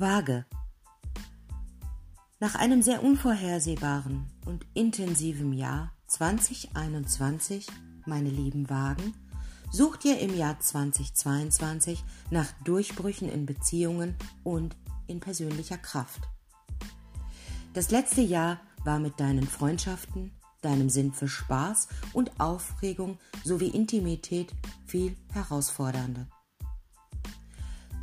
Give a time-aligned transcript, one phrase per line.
[0.00, 0.46] Waage.
[2.38, 7.66] Nach einem sehr unvorhersehbaren und intensiven Jahr 2021,
[8.06, 9.12] meine lieben Wagen,
[9.72, 14.14] sucht ihr im Jahr 2022 nach Durchbrüchen in Beziehungen
[14.44, 14.76] und
[15.08, 16.20] in persönlicher Kraft.
[17.74, 20.30] Das letzte Jahr war mit deinen Freundschaften,
[20.62, 24.54] deinem Sinn für Spaß und Aufregung sowie Intimität
[24.86, 26.28] viel herausfordernder.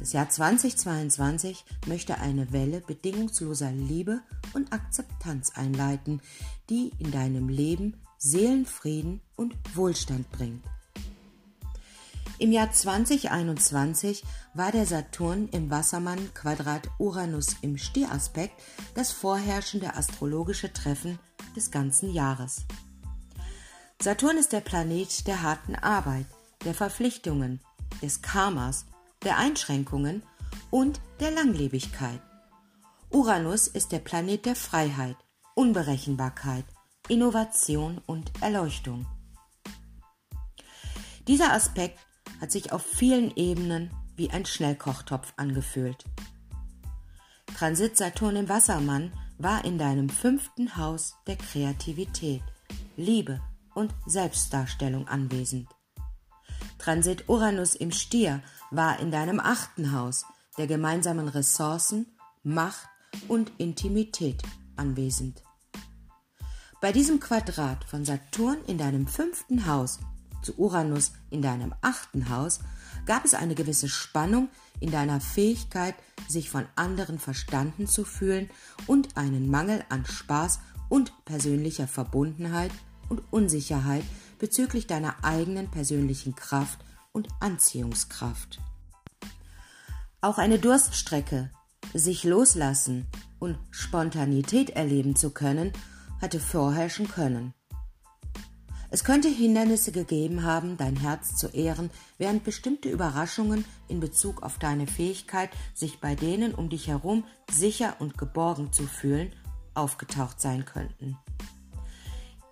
[0.05, 4.21] Das Jahr 2022 möchte eine Welle bedingungsloser Liebe
[4.53, 6.21] und Akzeptanz einleiten,
[6.69, 10.63] die in deinem Leben Seelenfrieden und Wohlstand bringt.
[12.37, 14.23] Im Jahr 2021
[14.53, 18.61] war der Saturn im Wassermann Quadrat Uranus im Stieraspekt
[18.93, 21.17] das vorherrschende astrologische Treffen
[21.55, 22.65] des ganzen Jahres.
[23.99, 26.27] Saturn ist der Planet der harten Arbeit,
[26.63, 27.59] der Verpflichtungen,
[28.03, 28.85] des Karmas
[29.25, 30.23] der Einschränkungen
[30.69, 32.21] und der Langlebigkeit.
[33.09, 35.17] Uranus ist der Planet der Freiheit,
[35.55, 36.65] Unberechenbarkeit,
[37.07, 39.05] Innovation und Erleuchtung.
[41.27, 41.99] Dieser Aspekt
[42.39, 46.03] hat sich auf vielen Ebenen wie ein Schnellkochtopf angefühlt.
[47.57, 52.43] Transit Saturn im Wassermann war in deinem fünften Haus der Kreativität,
[52.95, 53.41] Liebe
[53.73, 55.74] und Selbstdarstellung anwesend.
[56.85, 60.23] Transit Uranus im Stier war in deinem achten Haus
[60.55, 62.05] der gemeinsamen Ressourcen,
[62.43, 62.87] Macht
[63.27, 64.43] und Intimität
[64.75, 65.41] anwesend.
[66.81, 69.97] Bei diesem Quadrat von Saturn in deinem fünften Haus
[70.43, 72.59] zu Uranus in deinem achten Haus
[73.07, 74.49] gab es eine gewisse Spannung
[74.79, 75.95] in deiner Fähigkeit,
[76.27, 78.47] sich von anderen verstanden zu fühlen
[78.85, 82.71] und einen Mangel an Spaß und persönlicher Verbundenheit
[83.09, 84.03] und Unsicherheit
[84.39, 86.79] bezüglich deiner eigenen persönlichen Kraft
[87.11, 88.59] und Anziehungskraft.
[90.21, 91.51] Auch eine Durststrecke,
[91.93, 93.07] sich loslassen
[93.39, 95.71] und Spontanität erleben zu können,
[96.21, 97.53] hatte vorherrschen können.
[98.89, 104.57] Es könnte Hindernisse gegeben haben, dein Herz zu ehren, während bestimmte Überraschungen in Bezug auf
[104.57, 109.33] deine Fähigkeit, sich bei denen um dich herum sicher und geborgen zu fühlen,
[109.73, 111.17] aufgetaucht sein könnten.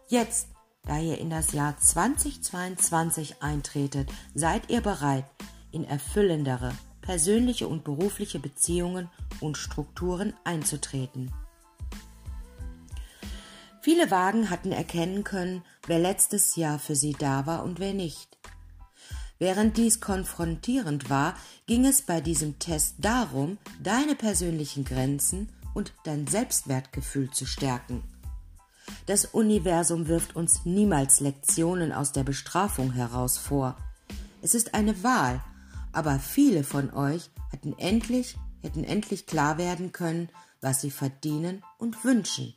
[0.09, 0.49] Jetzt
[0.85, 5.25] da ihr in das Jahr 2022 eintretet, seid ihr bereit,
[5.71, 11.31] in erfüllendere persönliche und berufliche Beziehungen und Strukturen einzutreten.
[13.81, 18.37] Viele Wagen hatten erkennen können, wer letztes Jahr für sie da war und wer nicht.
[19.39, 26.27] Während dies konfrontierend war, ging es bei diesem Test darum, deine persönlichen Grenzen und dein
[26.27, 28.03] Selbstwertgefühl zu stärken.
[29.05, 33.77] Das Universum wirft uns niemals Lektionen aus der Bestrafung heraus vor.
[34.41, 35.41] Es ist eine Wahl,
[35.91, 40.29] aber viele von euch hätten endlich, hätten endlich klar werden können,
[40.61, 42.53] was sie verdienen und wünschen.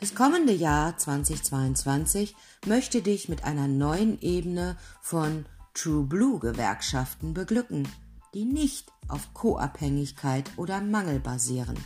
[0.00, 2.34] Das kommende Jahr 2022
[2.66, 7.88] möchte dich mit einer neuen Ebene von True Blue Gewerkschaften beglücken,
[8.34, 11.76] die nicht auf Co-Abhängigkeit oder Mangel basieren.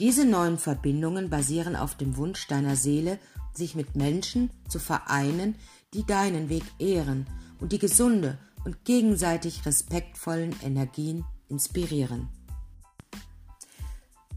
[0.00, 3.20] Diese neuen Verbindungen basieren auf dem Wunsch deiner Seele,
[3.52, 5.54] sich mit Menschen zu vereinen,
[5.92, 7.26] die deinen Weg ehren
[7.60, 12.28] und die gesunde und gegenseitig respektvollen Energien inspirieren.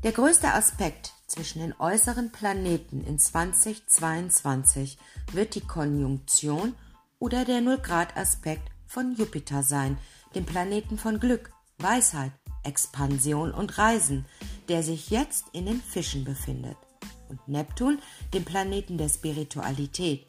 [0.03, 5.00] Der größte Aspekt zwischen den äußeren Planeten in 2022
[5.34, 6.75] wird die Konjunktion
[7.18, 9.97] oder der Nullgrad-Aspekt von Jupiter sein,
[10.35, 12.31] dem Planeten von Glück, Weisheit,
[12.63, 14.25] Expansion und Reisen,
[14.69, 16.78] der sich jetzt in den Fischen befindet.
[17.29, 18.00] Und Neptun,
[18.33, 20.25] dem Planeten der Spiritualität,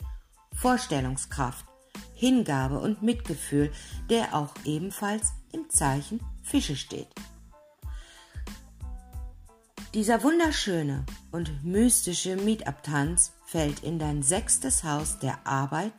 [0.54, 1.64] Vorstellungskraft,
[2.14, 3.72] Hingabe und Mitgefühl,
[4.10, 7.08] der auch ebenfalls im Zeichen Fische steht.
[9.94, 15.94] Dieser wunderschöne und mystische Meetup-Tanz fällt in dein sechstes Haus der Arbeit,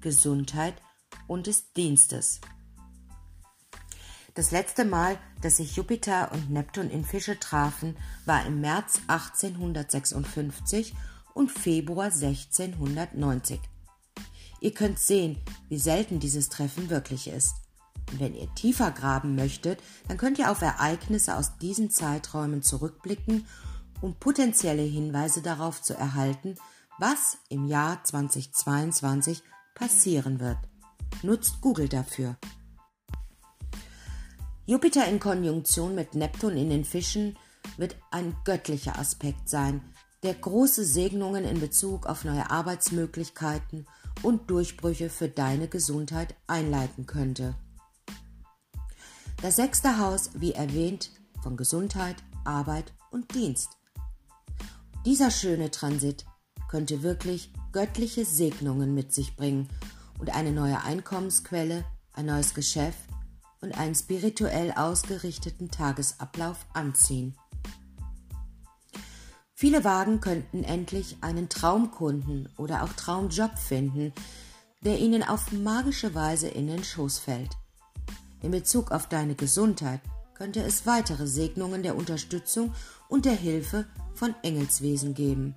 [0.00, 0.74] Gesundheit
[1.26, 2.40] und des Dienstes.
[4.34, 7.96] Das letzte Mal, dass sich Jupiter und Neptun in Fische trafen,
[8.26, 10.94] war im März 1856
[11.34, 13.60] und Februar 1690.
[14.60, 15.38] Ihr könnt sehen,
[15.68, 17.54] wie selten dieses Treffen wirklich ist.
[18.12, 23.46] Und wenn ihr tiefer graben möchtet, dann könnt ihr auf Ereignisse aus diesen Zeiträumen zurückblicken,
[24.00, 26.56] um potenzielle Hinweise darauf zu erhalten,
[26.98, 29.42] was im Jahr 2022
[29.74, 30.58] passieren wird.
[31.22, 32.36] Nutzt Google dafür.
[34.70, 37.36] Jupiter in Konjunktion mit Neptun in den Fischen
[37.76, 39.82] wird ein göttlicher Aspekt sein,
[40.22, 43.88] der große Segnungen in Bezug auf neue Arbeitsmöglichkeiten
[44.22, 47.56] und Durchbrüche für deine Gesundheit einleiten könnte.
[49.42, 51.10] Das sechste Haus, wie erwähnt,
[51.42, 53.70] von Gesundheit, Arbeit und Dienst.
[55.04, 56.26] Dieser schöne Transit
[56.68, 59.68] könnte wirklich göttliche Segnungen mit sich bringen
[60.20, 63.09] und eine neue Einkommensquelle, ein neues Geschäft
[63.60, 67.34] und einen spirituell ausgerichteten Tagesablauf anziehen.
[69.54, 74.12] Viele Wagen könnten endlich einen Traumkunden oder auch Traumjob finden,
[74.82, 77.50] der ihnen auf magische Weise in den Schoß fällt.
[78.42, 80.00] In Bezug auf deine Gesundheit
[80.32, 82.72] könnte es weitere Segnungen der Unterstützung
[83.08, 83.84] und der Hilfe
[84.14, 85.54] von Engelswesen geben.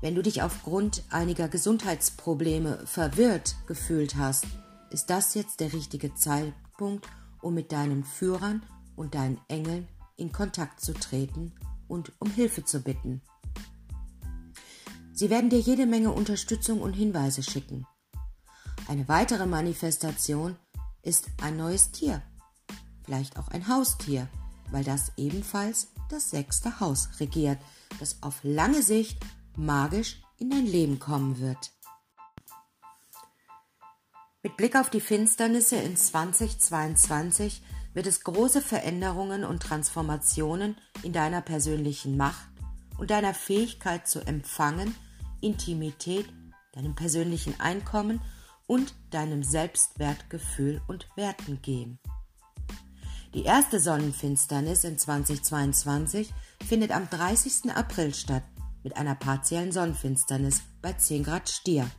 [0.00, 4.46] Wenn du dich aufgrund einiger Gesundheitsprobleme verwirrt gefühlt hast,
[4.90, 7.06] ist das jetzt der richtige Zeitpunkt,
[7.40, 8.62] um mit deinen Führern
[8.96, 11.52] und deinen Engeln in Kontakt zu treten
[11.88, 13.22] und um Hilfe zu bitten.
[15.12, 17.86] Sie werden dir jede Menge Unterstützung und Hinweise schicken.
[18.88, 20.56] Eine weitere Manifestation
[21.02, 22.22] ist ein neues Tier,
[23.04, 24.28] vielleicht auch ein Haustier,
[24.70, 27.58] weil das ebenfalls das sechste Haus regiert,
[27.98, 29.18] das auf lange Sicht
[29.56, 31.70] magisch in dein Leben kommen wird.
[34.42, 37.60] Mit Blick auf die Finsternisse in 2022
[37.92, 42.48] wird es große Veränderungen und Transformationen in deiner persönlichen Macht
[42.96, 44.94] und deiner Fähigkeit zu empfangen,
[45.42, 46.26] Intimität,
[46.72, 48.22] deinem persönlichen Einkommen
[48.66, 51.98] und deinem Selbstwertgefühl und Werten geben.
[53.34, 56.32] Die erste Sonnenfinsternis in 2022
[56.66, 57.72] findet am 30.
[57.74, 58.44] April statt
[58.84, 61.90] mit einer partiellen Sonnenfinsternis bei 10 Grad Stier.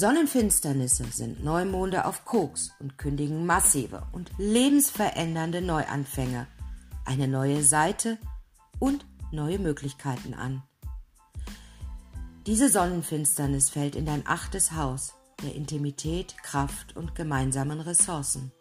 [0.00, 6.46] Sonnenfinsternisse sind Neumonde auf Koks und kündigen massive und lebensverändernde Neuanfänge,
[7.04, 8.16] eine neue Seite
[8.78, 10.62] und neue Möglichkeiten an.
[12.46, 15.12] Diese Sonnenfinsternis fällt in dein achtes Haus
[15.42, 18.52] der Intimität, Kraft und gemeinsamen Ressourcen.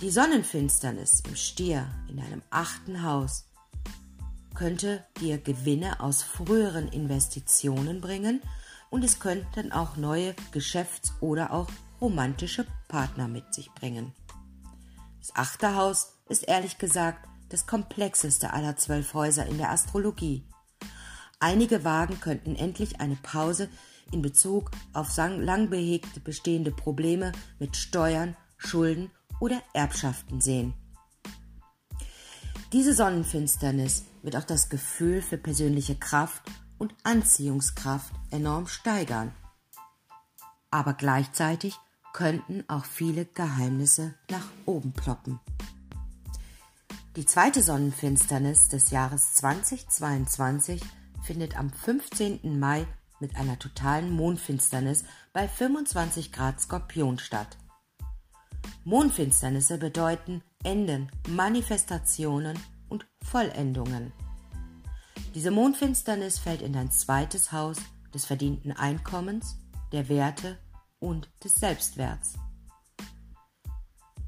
[0.00, 3.46] Die Sonnenfinsternis im Stier in deinem achten Haus
[4.54, 8.40] könnte dir Gewinne aus früheren Investitionen bringen
[8.94, 11.66] und es könnten auch neue Geschäfts- oder auch
[12.00, 14.12] romantische Partner mit sich bringen.
[15.18, 20.44] Das achte Haus ist ehrlich gesagt das komplexeste aller zwölf Häuser in der Astrologie.
[21.40, 23.68] Einige Wagen könnten endlich eine Pause
[24.12, 30.72] in Bezug auf lang behegte bestehende Probleme mit Steuern, Schulden oder Erbschaften sehen.
[32.72, 36.44] Diese Sonnenfinsternis wird auch das Gefühl für persönliche Kraft
[36.84, 39.32] und Anziehungskraft enorm steigern.
[40.70, 41.78] Aber gleichzeitig
[42.12, 45.40] könnten auch viele Geheimnisse nach oben ploppen.
[47.16, 50.82] Die zweite Sonnenfinsternis des Jahres 2022
[51.22, 52.58] findet am 15.
[52.60, 52.86] Mai
[53.18, 57.56] mit einer totalen Mondfinsternis bei 25 Grad Skorpion statt.
[58.84, 62.58] Mondfinsternisse bedeuten Enden, Manifestationen
[62.90, 64.12] und Vollendungen.
[65.34, 67.78] Diese Mondfinsternis fällt in dein zweites Haus
[68.14, 69.56] des verdienten Einkommens,
[69.90, 70.58] der Werte
[71.00, 72.34] und des Selbstwerts.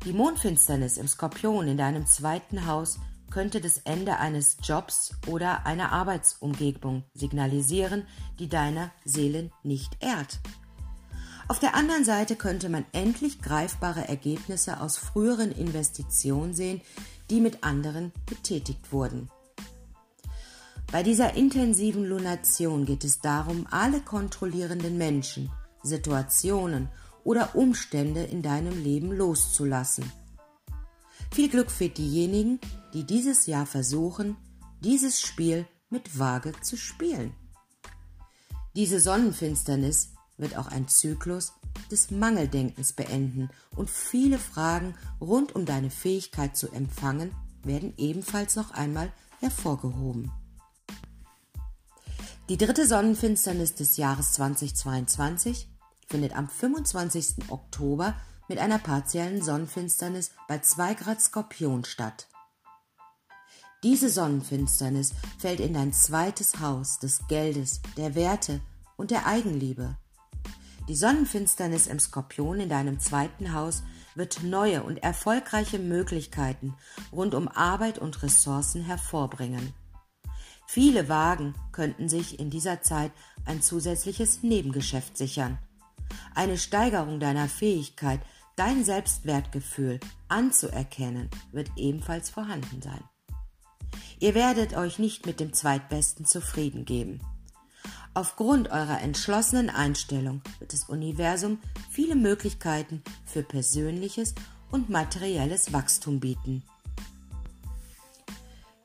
[0.05, 2.99] Die Mondfinsternis im Skorpion in deinem zweiten Haus
[3.31, 8.07] könnte das Ende eines Jobs oder einer Arbeitsumgebung signalisieren,
[8.41, 10.41] die deiner Seele nicht ehrt.
[11.47, 16.81] Auf der anderen Seite könnte man endlich greifbare Ergebnisse aus früheren Investitionen sehen,
[17.31, 19.31] die mit anderen getätigt wurden.
[20.93, 25.51] Bei dieser intensiven Lunation geht es darum, alle kontrollierenden Menschen,
[25.83, 26.89] Situationen
[27.25, 30.11] oder Umstände in deinem Leben loszulassen.
[31.33, 32.61] Viel Glück für diejenigen,
[32.95, 34.37] die dieses Jahr versuchen,
[34.81, 37.35] dieses Spiel mit Waage zu spielen.
[38.77, 41.53] Diese Sonnenfinsternis wird auch ein Zyklus
[41.91, 47.33] des Mangeldenkens beenden und viele Fragen rund um deine Fähigkeit zu empfangen
[47.65, 50.31] werden ebenfalls noch einmal hervorgehoben.
[52.49, 55.69] Die dritte Sonnenfinsternis des Jahres 2022
[56.07, 57.51] findet am 25.
[57.51, 58.15] Oktober
[58.47, 62.29] mit einer partiellen Sonnenfinsternis bei 2 Grad Skorpion statt.
[63.83, 68.61] Diese Sonnenfinsternis fällt in dein zweites Haus des Geldes, der Werte
[68.97, 69.97] und der Eigenliebe.
[70.89, 73.83] Die Sonnenfinsternis im Skorpion in deinem zweiten Haus
[74.15, 76.77] wird neue und erfolgreiche Möglichkeiten
[77.11, 79.75] rund um Arbeit und Ressourcen hervorbringen.
[80.67, 83.13] Viele Wagen könnten sich in dieser Zeit
[83.45, 85.59] ein zusätzliches Nebengeschäft sichern.
[86.35, 88.21] Eine Steigerung deiner Fähigkeit,
[88.57, 93.03] dein Selbstwertgefühl anzuerkennen, wird ebenfalls vorhanden sein.
[94.19, 97.21] Ihr werdet euch nicht mit dem Zweitbesten zufrieden geben.
[98.15, 101.59] Aufgrund eurer entschlossenen Einstellung wird das Universum
[101.91, 104.35] viele Möglichkeiten für persönliches
[104.71, 106.63] und materielles Wachstum bieten.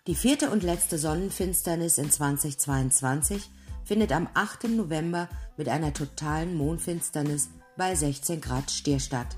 [0.08, 3.52] Die vierte und letzte Sonnenfinsternis in 2022
[3.84, 4.64] findet am 8.
[4.70, 9.38] November mit einer totalen Mondfinsternis bei 16 Grad Stier statt.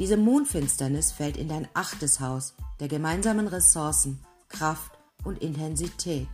[0.00, 6.28] Diese Mondfinsternis fällt in dein achtes Haus der gemeinsamen Ressourcen, Kraft und Intensität.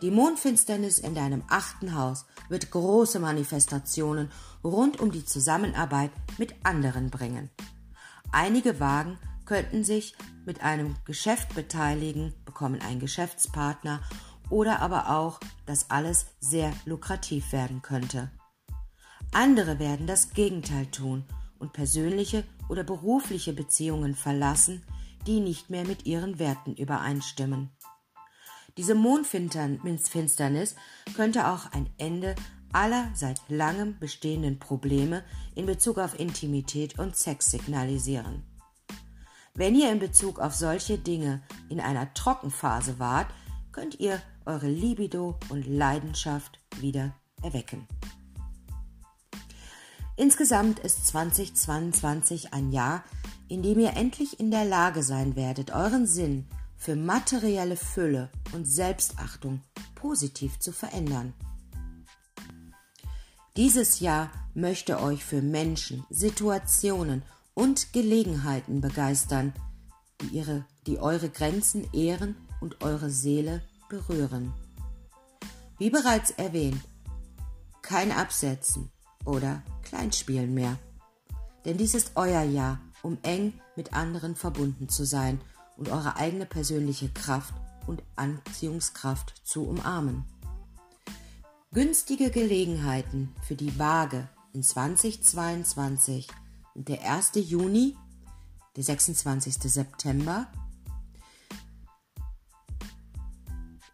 [0.00, 4.30] Die Mondfinsternis in deinem achten Haus wird große Manifestationen
[4.64, 7.50] rund um die Zusammenarbeit mit anderen bringen.
[8.32, 10.14] Einige Wagen könnten sich
[10.44, 14.02] mit einem Geschäft beteiligen, bekommen einen Geschäftspartner
[14.50, 18.30] oder aber auch, dass alles sehr lukrativ werden könnte.
[19.32, 21.24] Andere werden das Gegenteil tun
[21.58, 24.84] und persönliche oder berufliche Beziehungen verlassen,
[25.26, 27.70] die nicht mehr mit ihren Werten übereinstimmen.
[28.76, 30.76] Diese Mondfinsternis
[31.16, 32.34] könnte auch ein Ende
[32.72, 35.24] aller seit langem bestehenden Probleme
[35.54, 38.47] in Bezug auf Intimität und Sex signalisieren.
[39.58, 43.26] Wenn ihr in Bezug auf solche Dinge in einer Trockenphase wart,
[43.72, 47.12] könnt ihr eure Libido und Leidenschaft wieder
[47.42, 47.84] erwecken.
[50.14, 53.02] Insgesamt ist 2022 ein Jahr,
[53.48, 56.46] in dem ihr endlich in der Lage sein werdet, euren Sinn
[56.76, 59.62] für materielle Fülle und Selbstachtung
[59.96, 61.34] positiv zu verändern.
[63.56, 67.24] Dieses Jahr möchte euch für Menschen, Situationen
[67.58, 69.52] und Gelegenheiten begeistern,
[70.20, 74.52] die, ihre, die eure Grenzen ehren und eure Seele berühren.
[75.76, 76.80] Wie bereits erwähnt,
[77.82, 78.90] kein Absetzen
[79.24, 80.78] oder Kleinspielen mehr.
[81.64, 85.40] Denn dies ist euer Jahr, um eng mit anderen verbunden zu sein
[85.76, 87.54] und eure eigene persönliche Kraft
[87.88, 90.24] und Anziehungskraft zu umarmen.
[91.72, 96.28] Günstige Gelegenheiten für die Waage in 2022
[96.74, 97.32] der 1.
[97.34, 97.96] Juni,
[98.76, 99.54] der 26.
[99.54, 100.50] September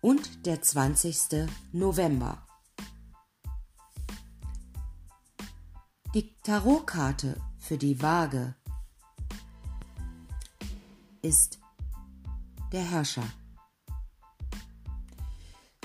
[0.00, 1.48] und der 20.
[1.72, 2.46] November.
[6.14, 8.54] Die Tarotkarte für die Waage
[11.22, 11.58] ist
[12.70, 13.24] der Herrscher.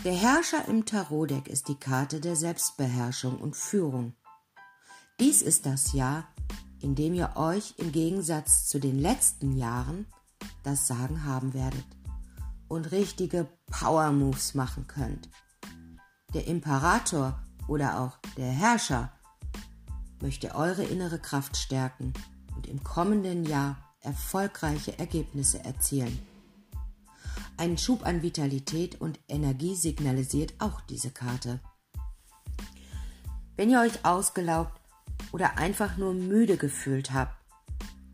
[0.03, 4.13] Der Herrscher im Tarotdeck ist die Karte der Selbstbeherrschung und Führung.
[5.19, 6.27] Dies ist das Jahr,
[6.81, 10.05] in dem ihr euch im Gegensatz zu den letzten Jahren
[10.63, 11.86] das Sagen haben werdet
[12.67, 15.29] und richtige Power Moves machen könnt.
[16.33, 19.12] Der Imperator oder auch der Herrscher
[20.21, 22.13] möchte eure innere Kraft stärken
[22.55, 26.19] und im kommenden Jahr erfolgreiche Ergebnisse erzielen.
[27.57, 31.59] Ein Schub an Vitalität und Energie signalisiert auch diese Karte.
[33.57, 34.78] Wenn ihr euch ausgelaugt
[35.31, 37.36] oder einfach nur müde gefühlt habt,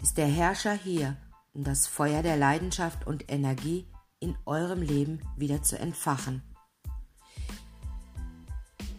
[0.01, 1.17] ist der Herrscher hier,
[1.53, 3.87] um das Feuer der Leidenschaft und Energie
[4.19, 6.41] in eurem Leben wieder zu entfachen.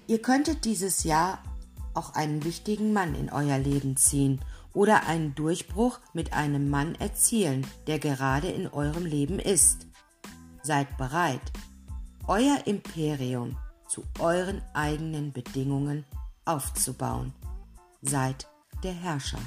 [0.06, 1.42] Ihr könntet dieses Jahr
[1.94, 4.40] auch einen wichtigen Mann in euer Leben ziehen
[4.72, 9.86] oder einen Durchbruch mit einem Mann erzielen, der gerade in eurem Leben ist.
[10.62, 11.40] Seid bereit,
[12.26, 13.56] euer Imperium
[13.88, 16.04] zu euren eigenen Bedingungen
[16.44, 17.32] aufzubauen.
[18.02, 18.48] Seid
[18.82, 19.38] der Herrscher.